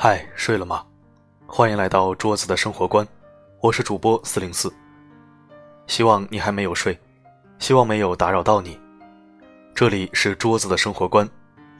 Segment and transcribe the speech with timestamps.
[0.00, 0.86] 嗨，睡了吗？
[1.44, 3.04] 欢迎来到桌子的生活观，
[3.60, 4.72] 我是主播四零四。
[5.88, 6.96] 希望你还没有睡，
[7.58, 8.78] 希望没有打扰到你。
[9.74, 11.28] 这里是桌子的生活观，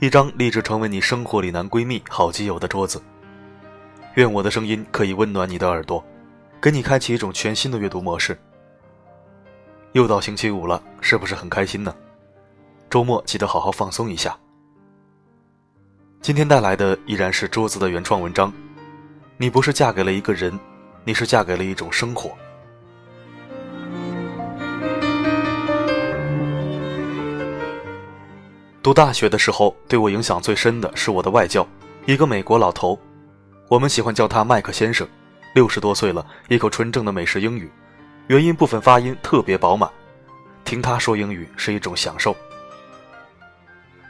[0.01, 3.01] 一张立志成为你生活里男闺蜜、好基友的桌子。
[4.15, 6.05] 愿我的声音可以温暖你的耳朵，
[6.61, 8.37] 给你开启一种全新的阅读模式。
[9.93, 11.95] 又到星期五了，是不是很开心呢？
[12.91, 14.37] 周末记得好好放松一下。
[16.21, 18.53] 今天带来的依然是桌子的原创文章。
[19.37, 20.59] 你不是嫁给了一个人，
[21.05, 22.37] 你是嫁给了一种生活。
[28.83, 31.67] 读大学的时候，对我影响最深的是我的外教，
[32.05, 32.99] 一个美国老头，
[33.69, 35.07] 我们喜欢叫他麦克先生。
[35.55, 37.71] 六十多岁了，一口纯正的美式英语，
[38.27, 39.89] 元音部分发音特别饱满，
[40.65, 42.37] 听他说英语是一种享受。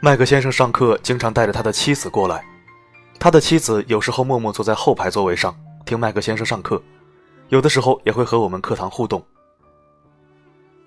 [0.01, 2.41] 麦克先生上课经常带着他的妻子过来，
[3.19, 5.53] 他的妻子有时候默默坐在后排座位上
[5.85, 6.81] 听麦克先生上课，
[7.49, 9.21] 有的时候也会和我们课堂互动。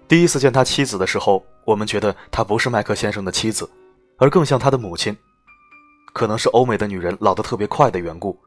[0.08, 3.69] 第一次见他妻子的时候，我们觉得她不是麦克先生的妻子，
[4.16, 5.14] 而更像他的母亲。
[6.14, 8.38] 可能是欧美的女人老得特别快的缘故，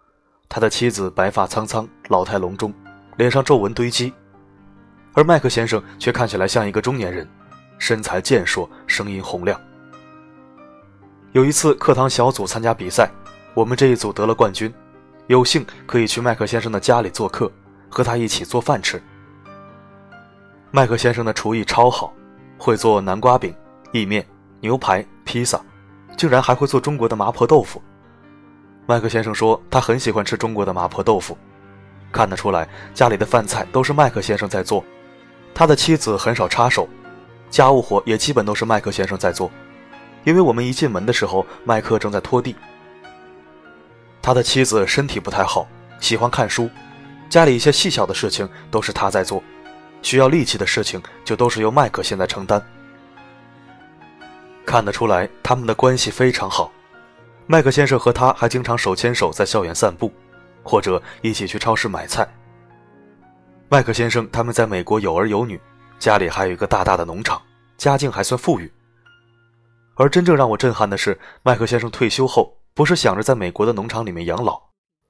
[0.50, 2.74] 他的妻子白发苍苍，老态龙钟，
[3.18, 4.12] 脸上皱纹堆积，
[5.14, 7.28] 而麦克先生却看起来像一个中年人，
[7.78, 9.60] 身材健硕，声音洪亮。
[11.36, 13.12] 有一次课堂小组参加比赛，
[13.54, 14.74] 我们这一组得了冠军，
[15.28, 17.52] 有幸可以去麦克先生的家里做客，
[17.90, 19.04] 和他一起做饭吃。
[20.72, 22.14] 麦克先生的厨艺超好，
[22.58, 23.54] 会做南瓜饼、
[23.92, 24.26] 意面、
[24.62, 25.60] 牛排、披萨，
[26.16, 27.82] 竟然还会做中国的麻婆豆腐。
[28.86, 31.38] 麦克先生说他很喜欢吃中国的麻婆豆腐，
[32.14, 34.82] 看得出来家里的饭菜都是麦克先生在做，
[35.54, 36.88] 他的妻子很少插手，
[37.50, 39.52] 家务活也基本都是麦克先生在做。
[40.26, 42.56] 因为我们一进门的时候，麦克正在拖地。
[44.22, 45.68] 他的妻子身体不太好，
[46.00, 46.70] 喜欢看书，
[47.30, 49.42] 家里一些细小的事情都是他在做，
[50.02, 52.62] 需要力气的事情就都是由麦克现在承担。
[54.66, 56.72] 看得出来，他们的关系非常好。
[57.46, 60.12] 麦克先生和他还经常手牵手在校园散步，
[60.64, 62.28] 或者一起去超市买菜。
[63.70, 65.62] 麦克先生他们在美国有儿有女，
[66.00, 67.40] 家里还有一个大大的农场，
[67.78, 68.72] 家境还算富裕。
[69.96, 74.62] 而真正让我震撼的是，麦克先生退休后不是想着在美国的农场里面养老，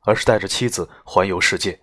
[0.04, 1.80] 而是带着妻子环游世界。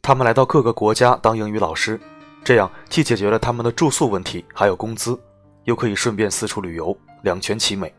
[0.00, 2.00] 他们来到各个国家当英语老师，
[2.42, 5.18] 这样既解决了他们的住宿问题，还有工资，
[5.64, 7.92] 又可以顺便四处旅游，两全其美。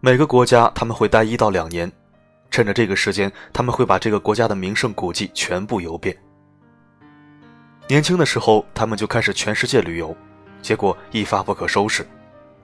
[0.00, 1.90] 每个国家他们会待一到两年，
[2.50, 6.16] 趁着这个时间，他们会把这个国家的名胜古迹全部游遍。
[7.88, 10.16] 年轻的时候，他们就开始全世界旅游。
[10.62, 12.06] 结果一发不可收拾，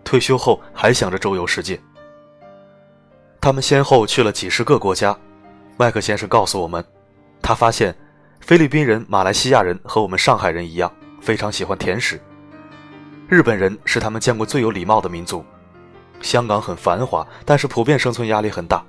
[0.05, 1.81] 退休后还想着周游世界。
[3.41, 5.16] 他们先后去了几十个国家。
[5.77, 6.84] 麦克先生告诉我们，
[7.43, 7.94] 他发现
[8.41, 12.21] 菲律宾人、马来西亚人和我们上海人一样，非常喜欢甜食。
[13.28, 15.44] 日本人是他们见过最有礼貌的民族。
[16.21, 18.84] 香港很繁华，但是普遍生存压力很大。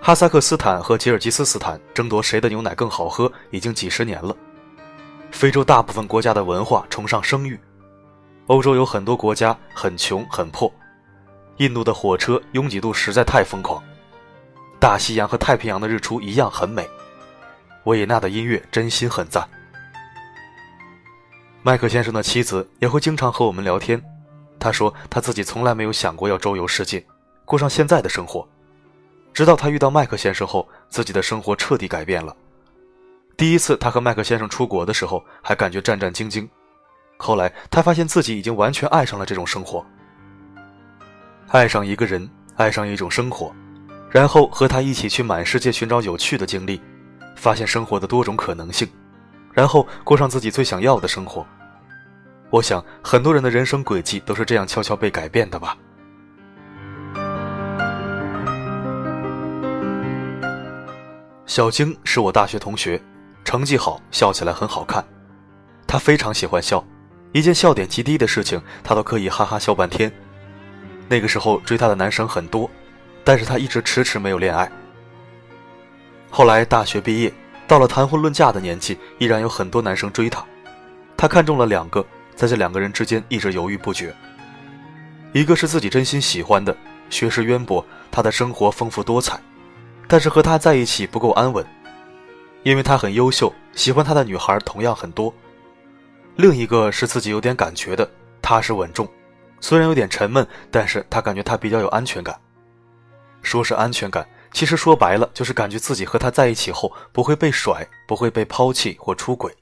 [0.00, 4.34] 哈萨克斯坦和吉尔吉斯斯坦争夺谁的牛奶更好喝，已经几十年了。
[5.32, 7.58] 非洲大部分国家的文化崇尚生育，
[8.46, 10.72] 欧洲有很多国家很穷很破，
[11.56, 13.82] 印度的火车拥挤度实在太疯狂，
[14.78, 16.88] 大西洋和太平洋的日出一样很美，
[17.84, 19.48] 维也纳的音乐真心很赞。
[21.62, 24.00] 麦克先生的妻子也会经常和我们聊天，
[24.60, 27.04] 他说他自己从来没有想过要周游世界，
[27.44, 28.46] 过上现在的生活，
[29.32, 32.36] 直到他遇到麦克先生后，自己的生活彻底改变了。
[33.42, 36.48] 第一次他和麦克先生出国的时候，还感觉战战兢兢。
[37.16, 39.84] 后来他发现自己已经完全爱上了这种生活，
[41.48, 43.52] 爱上一个人，爱上一种生活，
[44.08, 46.80] 然后和他一起去满世界寻找有趣的经历，
[47.34, 48.88] 发现生活的多种可能性，
[49.52, 51.44] 然后过上自己最想要的生活。
[52.48, 55.76] 我想很多人的人生轨迹都是这样悄悄被改变的吧。
[61.44, 63.02] 小晶是我大学同学。
[63.52, 65.04] 成绩好，笑起来很好看。
[65.86, 66.82] 他非常喜欢笑，
[67.32, 70.10] 一件笑点极低的事情，他都可以哈哈笑半天。
[71.06, 72.70] 那个时候追她的男生很多，
[73.22, 74.72] 但是他一直迟迟没有恋爱。
[76.30, 77.30] 后来大学毕业，
[77.68, 80.42] 到了谈婚论嫁的年纪，依然有很多男生追她。
[81.14, 82.02] 他看中了两个，
[82.34, 84.16] 在这两个人之间一直犹豫不决。
[85.34, 86.74] 一个是自己真心喜欢的，
[87.10, 89.38] 学识渊博，他的生活丰富多彩，
[90.08, 91.62] 但是和他在一起不够安稳。
[92.62, 95.32] 因为他很优秀，喜欢他的女孩同样很多。
[96.36, 98.08] 另一个是自己有点感觉的，
[98.40, 99.08] 踏实稳重，
[99.60, 102.38] 虽然有点沉闷，但是他感觉他比较有安全感。
[103.42, 109.52] 说是安全感，其实说白了就是感觉自己和他在一起后不会被甩，不会被抛弃或出轨。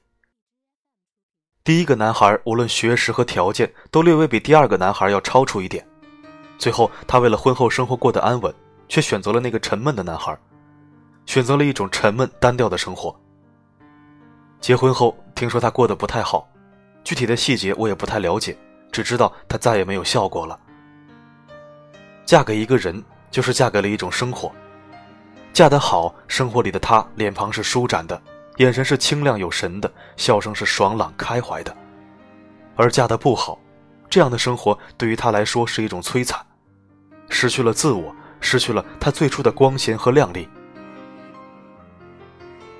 [1.63, 5.85] 第一个男孩无论学识和条件都略微比第二个男孩要超出一点，
[6.57, 8.53] 最后他为了婚后生活过得安稳，
[8.87, 10.37] 却选择了那个沉闷的男孩，
[11.25, 13.15] 选择了一种沉闷单调的生活。
[14.59, 16.47] 结婚后听说他过得不太好，
[17.03, 18.57] 具体的细节我也不太了解，
[18.91, 20.59] 只知道他再也没有笑过了。
[22.25, 23.03] 嫁给一个人。
[23.31, 24.51] 就是嫁给了一种生活，
[25.53, 28.21] 嫁得好，生活里的她脸庞是舒展的，
[28.57, 31.71] 眼神是清亮有神的，笑声是爽朗开怀的；
[32.75, 33.57] 而嫁得不好，
[34.09, 36.45] 这样的生活对于她来说是一种摧残，
[37.29, 40.45] 失去了自我，失去了她最初的光鲜和靓丽。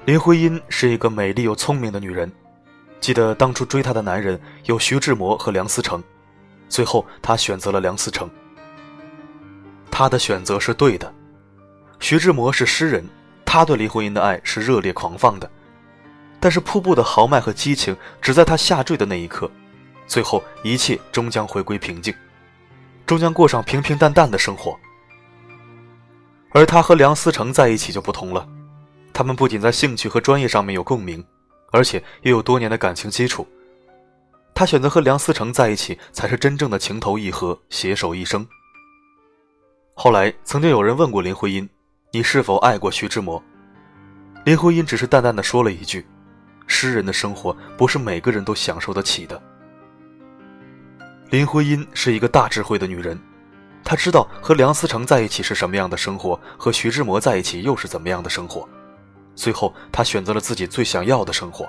[0.04, 2.32] 林徽因是一个美丽又聪明的女人，
[3.00, 6.04] 记得当初追她的男人有徐志摩和梁思成，
[6.68, 8.30] 最后她选择了梁思成。
[9.92, 11.14] 他的选择是对的。
[12.00, 13.08] 徐志摩是诗人，
[13.46, 15.48] 他对林徽因的爱是热烈狂放的，
[16.40, 19.52] 但是瀑布的豪迈和激情只在他下坠的那一刻，
[20.08, 22.12] 最后一切终将回归平静，
[23.06, 24.76] 终将过上平平淡淡的生活。
[26.54, 28.48] 而他和梁思成在一起就不同了，
[29.14, 31.24] 他们不仅在兴趣和专业上面有共鸣，
[31.72, 33.48] 而且又有多年的感情基础。
[34.54, 38.48] 他选择和梁思成在一起，才是真正的情投意合，携手一生。
[39.94, 41.68] 后来，曾经有人问过林徽因
[42.12, 43.42] ：“你是否爱过徐志摩？”
[44.46, 46.06] 林徽因只是淡淡的说了一句
[46.68, 49.42] ：“诗人的生活不是每个人都享受得起的。”
[51.30, 53.20] 林徽因是一个大智慧的女人，
[53.84, 58.68] 她知道和梁思成在一起是什么样的生活，和徐志摩在一起又是怎么样的生活。
[59.42, 61.68] 最后，她选择了自己最想要的生活。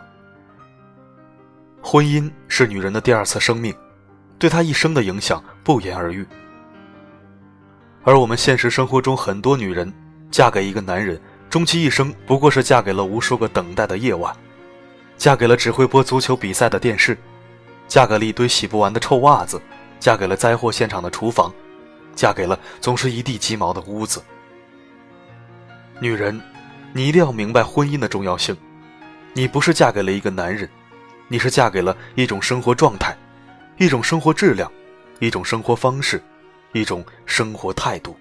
[1.80, 3.74] 婚姻是女人的第二次生命，
[4.38, 6.26] 对她一生的影响不言而喻。
[8.04, 9.90] 而我们现实生活中很多女人，
[10.30, 14.36] 嫁给一个男人，终其一生不过是嫁给了无数个等待的夜晚，
[15.16, 17.16] 嫁给了只会播足球比赛的电视，
[17.88, 19.58] 嫁给了一堆洗不完的臭袜子，
[19.98, 21.50] 嫁给了灾祸现场的厨房，
[22.14, 24.22] 嫁给了总是一地鸡毛的屋子。
[26.00, 26.38] 女人，
[26.92, 28.56] 你一定要明白婚姻的重要性，
[29.34, 30.68] 你不是嫁给了一个男人，
[31.28, 33.16] 你是嫁给了一种生活状态，
[33.78, 34.70] 一种生活质量，
[35.18, 36.22] 一种生活方式。
[36.74, 38.16] 一种生活态度。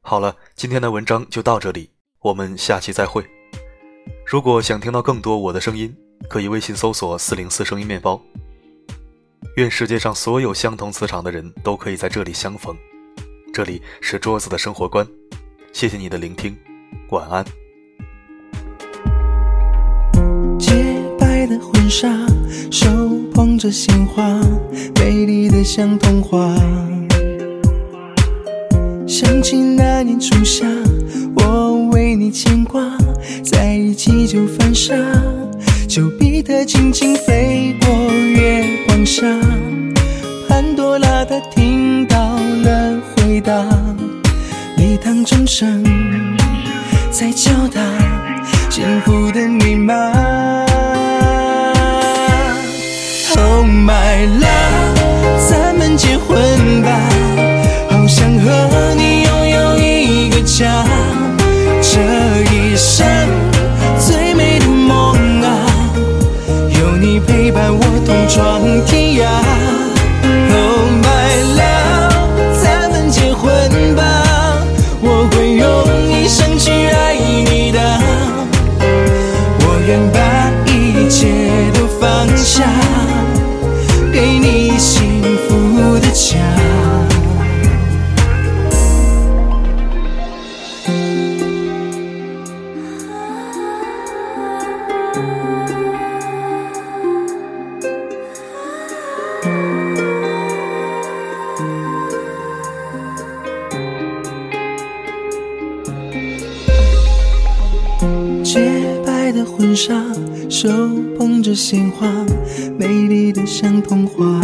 [0.00, 1.90] 好了，今天的文章就到这里，
[2.20, 3.22] 我们下期再会。
[4.26, 5.94] 如果想听到更多我的声音，
[6.30, 8.20] 可以微信搜索“四零四声音面包”。
[9.56, 12.74] 愿世界上所有相同磁场的人都可以在这里相逢。
[13.52, 15.06] 这里是桌子的生活观，
[15.74, 16.56] 谢谢你的聆听，
[17.10, 17.44] 晚安。
[20.58, 20.72] 洁
[21.18, 22.08] 白的婚纱，
[22.70, 22.88] 手
[23.34, 24.40] 捧着鲜花，
[24.96, 26.56] 美丽的像童话。
[29.06, 30.66] 想起那年初夏，
[31.36, 32.82] 我为你牵挂，
[33.44, 34.92] 在一起就犯傻，
[35.88, 37.43] 丘比特轻轻飞
[110.64, 110.70] 手
[111.18, 112.08] 捧着鲜花，
[112.78, 114.40] 美丽的像童话。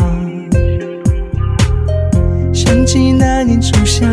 [2.52, 4.06] 想起那年初夏，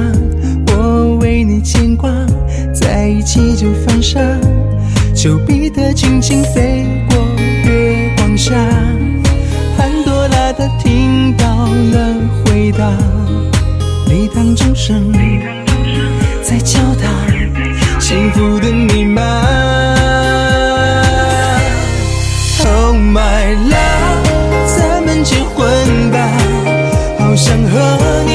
[0.67, 2.09] 我为你牵挂，
[2.73, 4.21] 在一起就犯傻，
[5.13, 6.85] 丘比特轻轻飞
[22.97, 26.17] my love，咱们结婚吧，
[27.19, 28.26] 好想和你。